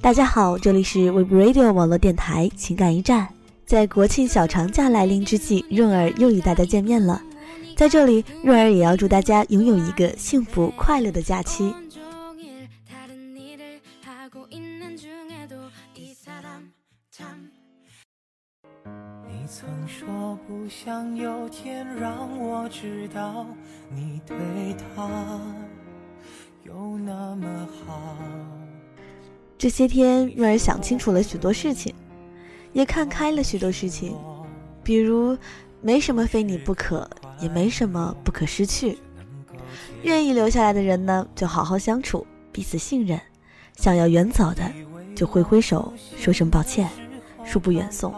[0.00, 3.26] 大家好，这里是 Web Radio 网络电台情感驿站。
[3.64, 7.22] 在国庆小长假来临之际，润儿又与大家见面了。
[7.74, 11.74] 在这里，润儿也要祝大家拥有一个幸福快乐的假期。
[19.56, 23.46] 曾说不想有天让我知道
[23.88, 24.36] 你对
[24.96, 25.40] 他
[26.64, 27.46] 有那么
[27.86, 28.16] 好。
[29.56, 31.94] 这些天，润儿想清楚了许多事情，
[32.72, 34.16] 也看开了许多事情，
[34.82, 35.38] 比如，
[35.80, 37.08] 没什么非你不可，
[37.40, 38.98] 也没什么不可失去。
[40.02, 43.16] 愿意留下来的人呢，就好好相处，彼此信任；
[43.76, 44.68] 想要远走的，
[45.14, 46.90] 就挥挥手，说声抱歉，
[47.46, 48.12] 恕不远送。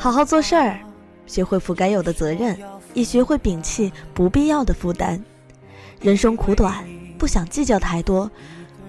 [0.00, 0.78] 好好做事儿，
[1.26, 2.56] 学会负该有的责任，
[2.94, 5.20] 也学会摒弃不必要的负担。
[6.00, 6.84] 人生苦短，
[7.18, 8.30] 不想计较太多。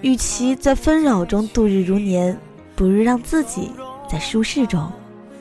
[0.02, 2.38] 与其在纷扰中度日如年，
[2.75, 3.72] 不如让自己
[4.08, 4.89] 在舒适中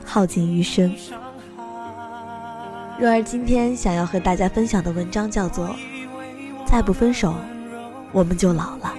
[0.03, 0.91] 耗尽余生。
[2.97, 5.67] 若儿今天想要和大家分享的文章叫做
[6.65, 7.35] 《再不分手，
[8.11, 8.91] 我们就老了》。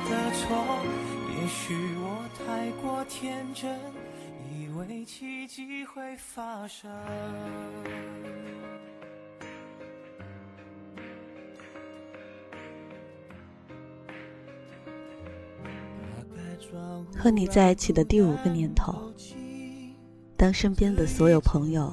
[0.00, 0.82] 的错。
[1.40, 3.78] 也许我太过天真，
[4.52, 6.90] 以为奇迹会发生。
[17.16, 19.12] 和你在一起的第五个年头，
[20.36, 21.92] 当身边的所有朋友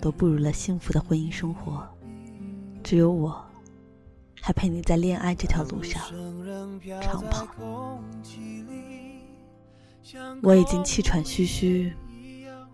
[0.00, 1.86] 都步入了幸福的婚姻生活，
[2.82, 3.44] 只有我，
[4.50, 6.02] 还陪你在恋爱这条路上
[7.00, 7.46] 长跑。
[10.42, 11.92] 我已经气喘吁吁，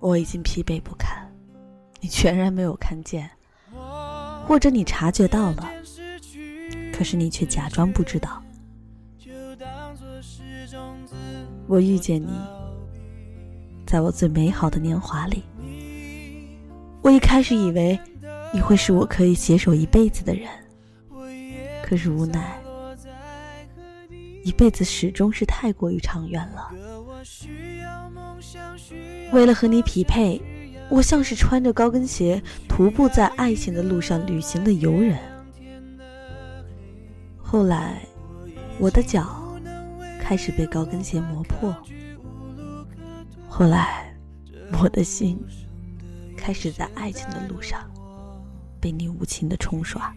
[0.00, 1.30] 我已经疲惫不堪，
[2.00, 3.30] 你全然没有看见，
[4.46, 5.68] 或者你察觉到了，
[6.94, 8.42] 可是你却假装不知道。
[11.66, 12.32] 我遇见你，
[13.86, 15.42] 在我最美好的年华里，
[17.02, 18.00] 我一开始以为
[18.54, 20.48] 你会是我可以携手一辈子的人，
[21.88, 22.60] 可是无奈，
[24.42, 26.68] 一辈子始终是太过于长远了。
[29.32, 30.42] 为了和你匹配，
[30.90, 35.16] 我像是穿着高跟鞋徒步在爱情的路上旅行的游人。
[37.38, 38.04] 后来，
[38.80, 39.56] 我的脚
[40.20, 41.72] 开始被高跟鞋磨破。
[43.48, 44.12] 后来，
[44.82, 45.38] 我的心
[46.36, 47.88] 开始在爱情的路上
[48.80, 50.12] 被你无情的冲刷，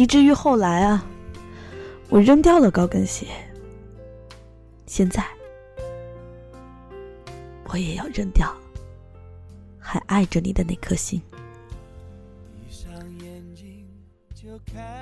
[0.00, 1.04] 以至于后来啊，
[2.08, 3.26] 我扔掉了高跟鞋。
[4.86, 5.22] 现在。
[7.64, 8.50] 我也要扔掉
[9.78, 11.20] 还爱着你的那颗心。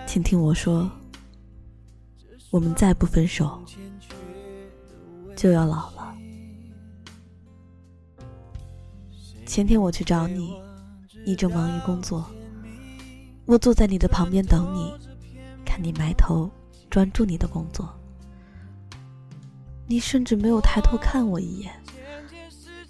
[0.04, 0.90] 请听我说，
[2.50, 3.62] 我们再不分手，
[5.36, 6.12] 就要老了。
[9.46, 10.60] 前天我去找你，
[11.24, 12.28] 你正忙于工作，
[13.48, 14.92] 我坐在你的旁边等你，
[15.64, 16.50] 看你埋头
[16.90, 17.88] 专注你的工作，
[19.86, 21.72] 你甚至没有抬头看我一眼。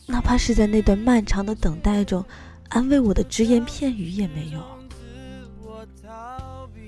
[0.04, 2.24] 哪怕是在那段漫长的等待中，
[2.70, 4.60] 安慰我的只言片语也没有。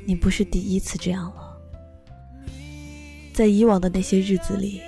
[0.04, 1.56] 你不是第一次这样了，
[3.32, 4.82] 在以往的那些日子里，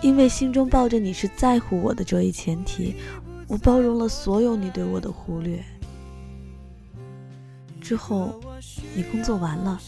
[0.00, 2.94] 因为心中抱着你是在乎我的这一前提，
[3.46, 5.62] 我包容了所有你对我的忽略。
[7.86, 8.34] 之后，
[8.96, 9.80] 你工作完了，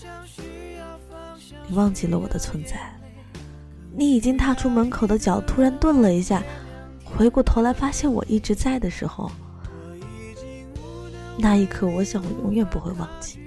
[1.67, 2.97] 你忘记了我的存在，
[3.93, 6.41] 你已经踏出门口的脚突然顿了一下。
[7.05, 9.29] 回过头来发现我一直在的时候，
[11.37, 13.41] 那一刻，我想我永远不会忘记。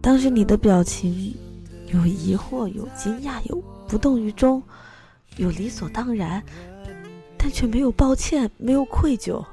[0.00, 1.34] 当时你的表情，
[1.92, 4.62] 有疑惑，有惊讶，有不动于衷，
[5.38, 6.40] 有理所当然，
[7.36, 9.44] 但却没有抱歉，没有愧疚。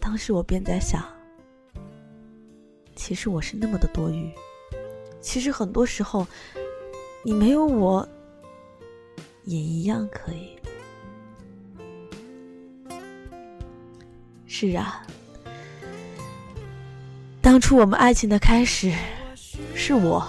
[0.00, 1.04] 当时我便在想，
[3.00, 4.30] 其实我是那么的多余，
[5.22, 6.26] 其实很多时候，
[7.22, 8.06] 你没有我。
[9.44, 10.50] 也一样可以。
[14.46, 15.02] 是啊，
[17.40, 18.92] 当初我们爱情的开始，
[19.74, 20.22] 是我，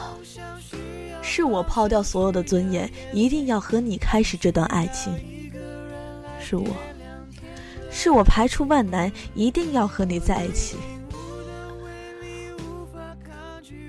[1.22, 5.14] 是我抛掉所有的尊严，一定要和你开始这段爱情。
[6.40, 6.68] 是我，
[7.92, 10.78] 是我排除万难一定要和你在一起。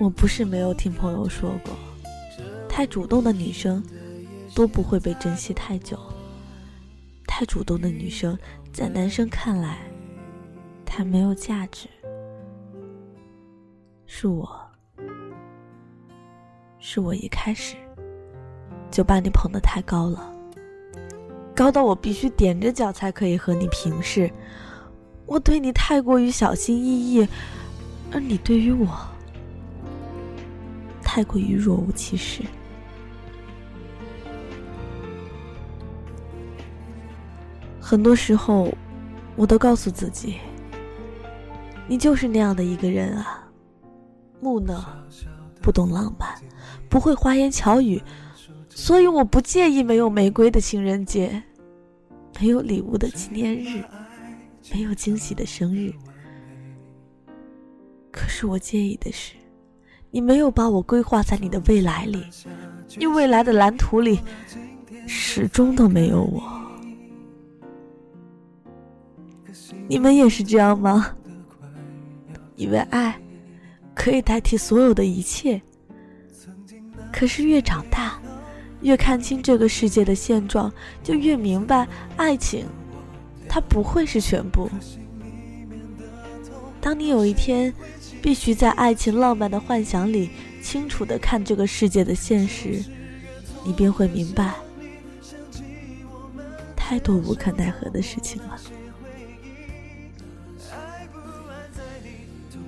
[0.02, 1.72] 我不是没有听朋友说过，
[2.68, 3.80] 太主动的女生
[4.52, 5.96] 都不会被珍惜太久。
[7.24, 8.36] 太主动的女生，
[8.72, 9.78] 在男生看来，
[10.84, 11.88] 太没有价值。
[14.06, 14.60] 是我，
[16.80, 17.76] 是我一开始
[18.90, 20.34] 就把你捧得太高了，
[21.54, 24.28] 高到我必须踮着脚才可以和你平视。
[25.26, 27.28] 我对你太过于小心翼翼，
[28.10, 28.88] 而你对于我
[31.14, 32.42] 太过于若无其事。
[37.78, 38.72] 很多时候，
[39.36, 40.38] 我都告诉自己，
[41.86, 43.46] 你就是那样的一个人啊，
[44.40, 44.82] 木讷，
[45.60, 46.34] 不懂浪漫，
[46.88, 48.02] 不会花言巧语，
[48.70, 51.42] 所以我不介意没有玫瑰的情人节，
[52.40, 53.84] 没有礼物的纪念日，
[54.72, 55.92] 没有惊喜的生日。
[58.10, 59.34] 可是我介意的是，
[60.14, 62.22] 你没有把我规划在你的未来里，
[62.98, 64.20] 你未来的蓝图里，
[65.06, 66.42] 始终都没有我。
[69.88, 71.16] 你们也是这样吗？
[72.56, 73.18] 以为爱
[73.94, 75.60] 可以代替所有的一切，
[77.10, 78.20] 可是越长大，
[78.82, 80.70] 越看清这个世界的现状，
[81.02, 81.88] 就越明白，
[82.18, 82.66] 爱情
[83.48, 84.70] 它不会是全部。
[86.82, 87.72] 当你有一天
[88.22, 90.30] 必须在爱情浪漫的幻想里
[90.62, 92.82] 清楚的看这个世界的现实，
[93.64, 94.54] 你便会明白，
[96.76, 98.58] 太多无可奈何的事情了。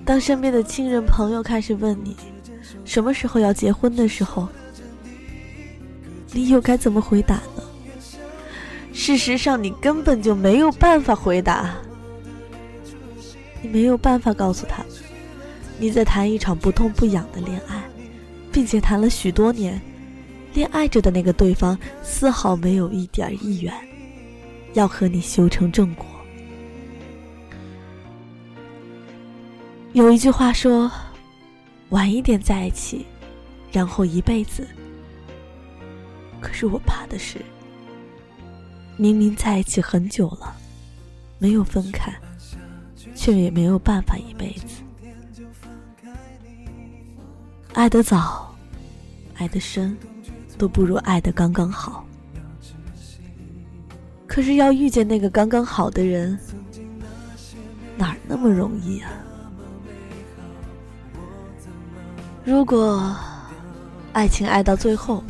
[0.05, 2.15] 当身边的亲人朋友开始问你
[2.85, 4.49] 什么时候要结婚的时候，
[6.33, 7.63] 你又该怎么回答呢？
[8.93, 11.75] 事实上，你根本就没有办法回答。
[13.63, 14.85] 你没有办法告诉他，
[15.79, 17.83] 你在谈一场不痛不痒的恋爱，
[18.53, 19.81] 并且谈了许多年，
[20.55, 23.75] 恋爱着的那个对方丝毫没有一点意愿
[24.75, 26.07] 要和你修成正果。
[29.93, 30.91] 有一句话说
[31.91, 33.05] ：“晚一点在一起，
[33.73, 34.67] 然后一辈子。”
[36.41, 37.39] 可是我怕的是，
[38.97, 40.57] 明明在一起很久了，
[41.39, 42.13] 没有分开，
[43.15, 44.84] 却也没有办法一辈子。
[47.75, 48.55] 爱得早，
[49.35, 49.97] 爱得深，
[50.57, 52.07] 都不如爱得刚刚好。
[54.29, 56.39] 可是要遇见那个刚刚好的人，
[57.97, 59.11] 哪那么容易啊？
[62.45, 63.15] 如果
[64.13, 65.25] 爱情爱到最后，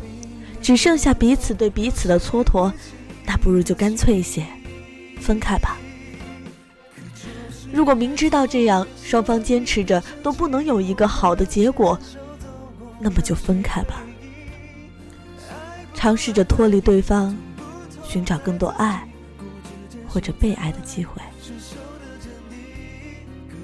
[0.61, 2.71] 只剩下彼此对彼此的蹉跎，
[3.25, 4.45] 那不如就干脆一些，
[5.19, 5.77] 分开吧。
[7.73, 11.99] 如果明知道这样双方坚持着都不能有一个好的结果，
[12.99, 14.01] 那么就分开吧。
[15.93, 17.35] 尝试着脱离对方，
[18.03, 19.07] 寻找更多爱
[20.07, 21.21] 或者被爱的机会。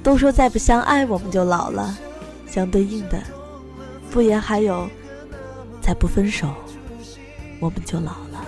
[0.01, 1.97] 都说再不相爱我们就老了，
[2.47, 3.21] 相对应的。
[4.09, 4.89] 不言还有，
[5.79, 6.53] 再不分手，
[7.59, 8.45] 我们就老了。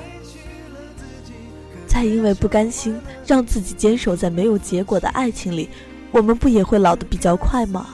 [1.88, 5.70] 再因为不甘心让自己坚守在没有结果的爱情里，
[6.12, 7.90] 我们不也会老得比较快吗？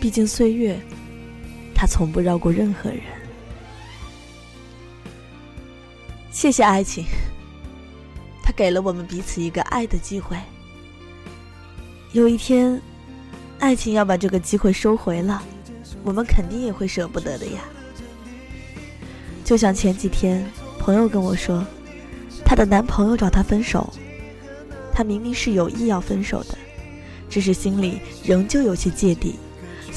[0.00, 0.80] 毕竟岁月，
[1.76, 3.00] 他从不绕过任何人。
[6.30, 7.04] 谢谢爱情，
[8.42, 10.38] 他给了我们彼此一个爱的机会。
[12.12, 12.80] 有一天，
[13.58, 15.42] 爱情要把这个机会收回了。
[16.02, 17.60] 我们肯定也会舍不得的呀。
[19.44, 21.62] 就像前几天，朋友跟我说，
[22.44, 23.92] 她的男朋友找她分手，
[24.94, 26.56] 她明明是有意要分手的，
[27.28, 29.36] 只是心里仍旧有些芥蒂，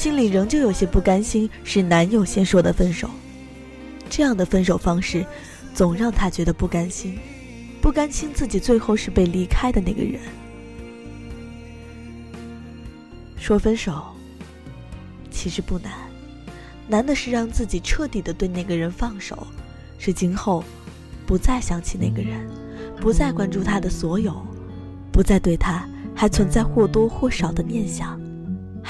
[0.00, 3.10] 心里仍旧有些不甘心，是男友先说的分手。
[4.08, 5.26] 这样的分手方式，
[5.74, 7.18] 总让她觉得不甘心，
[7.82, 10.18] 不甘心自己最后是被离开的那个人。
[13.36, 14.02] 说分手。
[15.30, 15.92] 其实不难，
[16.88, 19.46] 难的是让自己彻底的对那个人放手，
[19.98, 20.64] 是今后
[21.26, 22.48] 不再想起那个人，
[23.02, 24.34] 不再关注他的所有，
[25.12, 28.19] 不再对他还存在或多或少的念想，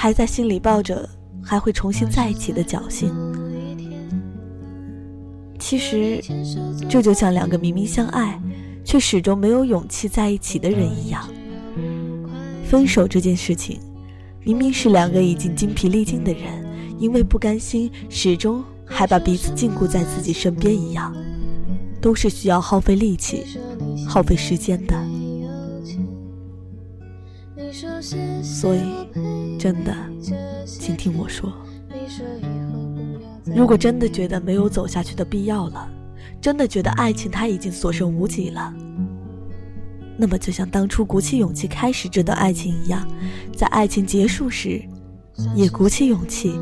[0.01, 1.07] 还在心里抱着
[1.43, 3.13] 还会重新在一起的侥幸。
[5.59, 6.19] 其实，
[6.89, 8.41] 这就像两个明明相爱，
[8.83, 11.29] 却始终没有勇气在一起的人一样。
[12.65, 13.79] 分手这件事情。
[14.43, 16.65] 明明是两个已经精疲力尽的人，
[16.97, 21.15] 因为不甘心，始终还把彼此禁锢在自己身边一样，
[22.01, 23.45] 都是需要耗费力气、
[24.07, 24.95] 耗费时间的。
[28.41, 28.79] 所以，
[29.61, 29.95] 真的，
[30.65, 31.53] 请听我说，
[33.45, 35.87] 如果真的觉得没有走下去的必要了，
[36.41, 38.73] 真的觉得爱情它已经所剩无几了，
[40.17, 43.07] 那么就像当初鼓起勇气开始这段爱情一样，
[43.55, 44.81] 在爱情结束时，
[45.53, 46.59] 也鼓起勇气，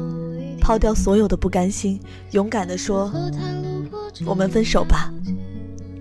[0.60, 1.98] 抛掉所有的不甘心，
[2.32, 3.10] 勇敢地说
[4.28, 5.10] ：“我们分手吧，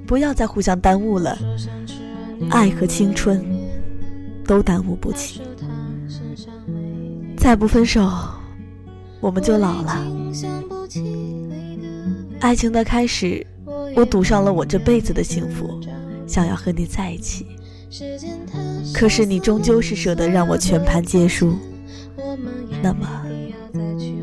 [0.04, 1.38] 不要再互相耽误了，
[2.50, 3.40] 爱和青春
[4.44, 5.40] 都耽误不起，
[7.38, 8.11] 再不分手，
[9.21, 10.07] 我们就老了。”
[12.40, 13.47] 爱情的开始。
[13.97, 15.80] 我赌上了我这辈子的幸福，
[16.25, 17.47] 想要和你在一起。
[18.95, 21.57] 可是你终究是舍得让我全盘皆输。
[22.80, 23.09] 那么，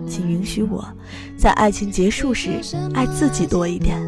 [0.08, 0.86] 请允许我
[1.36, 2.52] 在爱情结束时
[2.94, 4.00] 爱自己多一点。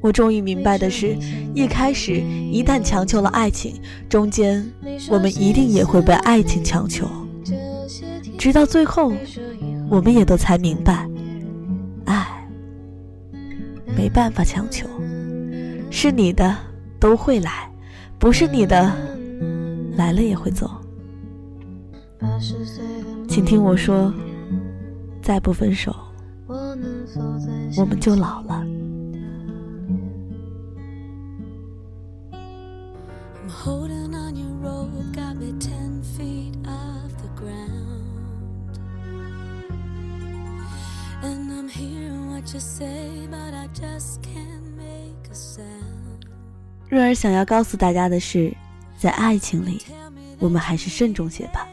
[0.00, 1.16] 我终于明白的是，
[1.54, 4.64] 一开始一旦强求了爱情，中间
[5.10, 7.08] 我们一定也会被爱情强求，
[8.38, 9.12] 直到最后，
[9.90, 11.08] 我们也都才明白。
[12.04, 12.48] 爱
[13.96, 14.86] 没办法强求，
[15.90, 16.56] 是你的
[17.00, 17.70] 都会来，
[18.18, 18.92] 不是你的
[19.96, 20.70] 来了也会走。
[23.28, 24.12] 请听我说，
[25.20, 25.94] 再不分手，
[27.76, 28.64] 我们就老了。
[46.98, 48.52] 瑞儿想要告诉大家的是，
[48.98, 49.80] 在爱情里，
[50.40, 51.64] 我们还是慎重些吧。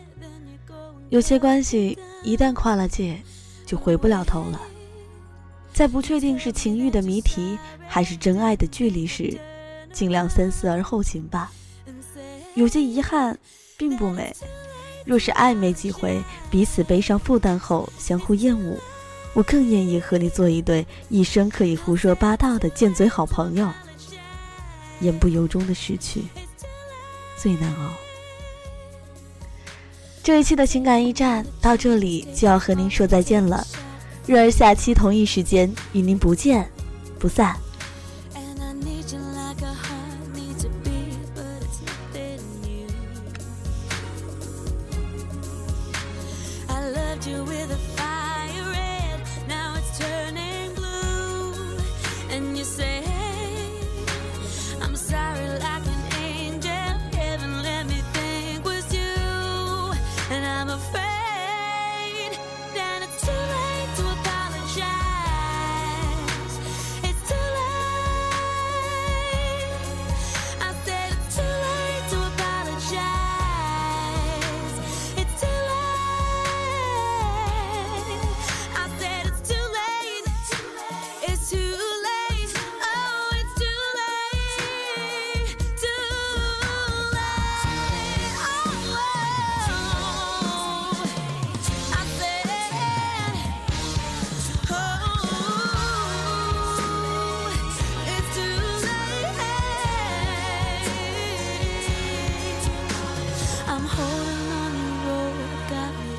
[1.09, 3.19] 有些关系一旦跨了界，
[3.65, 4.61] 就回不了头了。
[5.73, 9.35] 在不确定是情欲的谜题还是真爱的距离时，
[9.91, 11.51] 尽量三思而后行吧。
[12.53, 13.35] 有些遗憾
[13.77, 14.31] 并不美。
[15.07, 18.77] 若是暧昧几回，彼此背上负担后相互厌恶。
[19.33, 23.67] 我更愿意和你做一对一生可以胡说八道的贱嘴好朋友。
[24.99, 26.23] 言不由衷的失去
[27.37, 27.93] 最难熬。
[30.23, 33.65] 这一期的情感驿站到这里就要和您说再见了，
[34.25, 36.69] 瑞儿下期同一时间与您不见
[37.19, 37.55] 不散。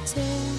[0.06, 0.55] pretend